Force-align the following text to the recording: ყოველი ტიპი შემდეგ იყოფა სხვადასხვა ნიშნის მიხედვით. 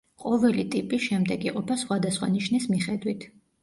ყოველი 0.21 0.65
ტიპი 0.75 0.99
შემდეგ 1.05 1.47
იყოფა 1.53 1.79
სხვადასხვა 1.85 2.35
ნიშნის 2.35 2.71
მიხედვით. 2.77 3.33